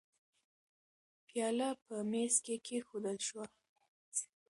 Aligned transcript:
پیاله 1.27 1.69
په 1.85 1.95
مېز 2.11 2.33
کې 2.45 2.55
کېښودل 2.65 3.17
شوه. 3.27 3.45